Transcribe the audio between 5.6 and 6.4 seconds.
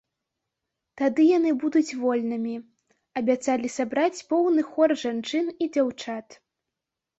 дзяўчат.